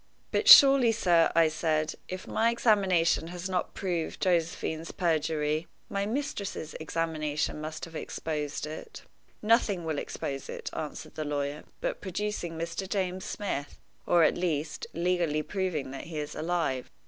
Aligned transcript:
"But 0.31 0.47
surely, 0.49 0.91
sir," 0.91 1.31
I 1.35 1.47
said, 1.47 1.93
"if 2.07 2.25
my 2.25 2.49
examination 2.49 3.27
has 3.27 3.47
not 3.47 3.75
proved 3.75 4.19
Josephine's 4.19 4.91
perjury, 4.91 5.67
my 5.89 6.07
mistress's 6.07 6.73
examination 6.79 7.61
must 7.61 7.85
have 7.85 7.95
exposed 7.95 8.65
it?" 8.65 9.03
"Nothing 9.43 9.85
will 9.85 9.99
expose 9.99 10.49
it," 10.49 10.71
answered 10.73 11.13
the 11.13 11.23
lawyer, 11.23 11.65
"but 11.81 12.01
producing 12.01 12.57
Mr. 12.57 12.89
James 12.89 13.25
Smith, 13.25 13.79
or, 14.07 14.23
at 14.23 14.39
least, 14.39 14.87
legally 14.95 15.43
proving 15.43 15.91
that 15.91 16.05
he 16.05 16.17
is 16.17 16.33
alive. 16.33 16.89